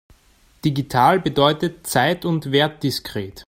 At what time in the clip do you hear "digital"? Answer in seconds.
0.65-1.19